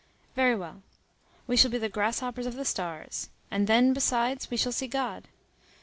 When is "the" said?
1.77-1.87, 2.55-2.65